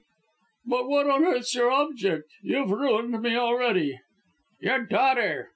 "But 0.65 0.87
what 0.89 1.07
on 1.11 1.23
earth's 1.25 1.53
your 1.53 1.69
object! 1.69 2.31
You've 2.41 2.71
ruined 2.71 3.21
me 3.21 3.35
already." 3.35 3.99
"Your 4.59 4.79
daughter!" 4.83 5.49